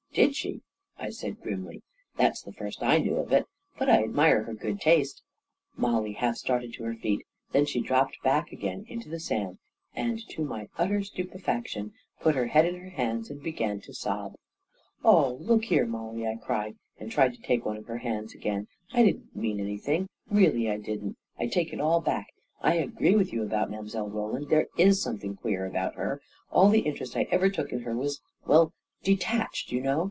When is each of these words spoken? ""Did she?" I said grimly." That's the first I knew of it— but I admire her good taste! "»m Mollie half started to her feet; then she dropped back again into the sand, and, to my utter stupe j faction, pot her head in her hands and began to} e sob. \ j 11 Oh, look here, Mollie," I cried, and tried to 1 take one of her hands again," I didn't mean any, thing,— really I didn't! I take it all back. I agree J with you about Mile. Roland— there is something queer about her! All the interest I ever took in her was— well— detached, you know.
""Did 0.21 0.35
she?" 0.35 0.61
I 0.97 1.09
said 1.09 1.39
grimly." 1.39 1.83
That's 2.17 2.41
the 2.41 2.51
first 2.51 2.83
I 2.83 2.97
knew 2.97 3.15
of 3.15 3.31
it— 3.31 3.45
but 3.79 3.89
I 3.89 4.03
admire 4.03 4.43
her 4.43 4.53
good 4.53 4.81
taste! 4.81 5.21
"»m 5.77 5.83
Mollie 5.83 6.11
half 6.19 6.35
started 6.35 6.73
to 6.73 6.83
her 6.83 6.95
feet; 6.95 7.25
then 7.53 7.65
she 7.65 7.79
dropped 7.79 8.21
back 8.21 8.51
again 8.51 8.85
into 8.89 9.07
the 9.07 9.21
sand, 9.21 9.57
and, 9.95 10.19
to 10.31 10.43
my 10.43 10.67
utter 10.77 10.99
stupe 10.99 11.31
j 11.31 11.39
faction, 11.39 11.93
pot 12.19 12.35
her 12.35 12.47
head 12.47 12.65
in 12.65 12.75
her 12.81 12.89
hands 12.89 13.29
and 13.29 13.41
began 13.41 13.79
to} 13.79 13.91
e 13.91 13.93
sob. 13.93 14.31
\ 14.31 14.31
j 14.33 14.37
11 15.05 15.05
Oh, 15.05 15.33
look 15.35 15.63
here, 15.63 15.85
Mollie," 15.85 16.27
I 16.27 16.35
cried, 16.35 16.75
and 16.99 17.09
tried 17.09 17.31
to 17.35 17.39
1 17.39 17.43
take 17.43 17.63
one 17.65 17.77
of 17.77 17.85
her 17.87 17.99
hands 17.99 18.35
again," 18.35 18.67
I 18.91 19.03
didn't 19.03 19.33
mean 19.33 19.61
any, 19.61 19.77
thing,— 19.77 20.09
really 20.29 20.69
I 20.69 20.75
didn't! 20.77 21.15
I 21.39 21.47
take 21.47 21.71
it 21.71 21.79
all 21.79 22.01
back. 22.01 22.27
I 22.61 22.73
agree 22.73 23.11
J 23.11 23.15
with 23.15 23.31
you 23.31 23.43
about 23.43 23.71
Mile. 23.71 24.09
Roland— 24.09 24.49
there 24.49 24.67
is 24.77 25.01
something 25.01 25.37
queer 25.37 25.65
about 25.65 25.95
her! 25.95 26.21
All 26.51 26.67
the 26.69 26.79
interest 26.81 27.15
I 27.15 27.29
ever 27.31 27.49
took 27.49 27.71
in 27.71 27.83
her 27.83 27.95
was— 27.95 28.19
well— 28.45 28.73
detached, 29.03 29.71
you 29.71 29.79
know. 29.81 29.99